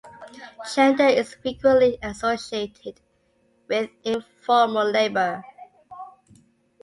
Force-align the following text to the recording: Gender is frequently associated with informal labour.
Gender 0.73 1.05
is 1.05 1.35
frequently 1.35 1.99
associated 2.01 2.99
with 3.67 3.91
informal 4.03 4.89
labour. 4.89 5.43